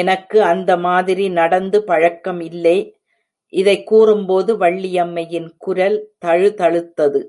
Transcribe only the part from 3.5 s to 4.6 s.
இதை கூறும்போது